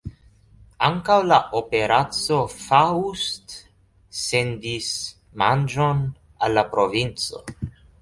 Ankaŭ 0.87 1.17
la 1.31 1.37
Operaco 1.59 2.39
Faust 2.55 3.55
sendis 4.23 4.91
manĝon 5.45 6.05
al 6.49 6.61
la 6.61 6.69
provinco. 6.77 7.49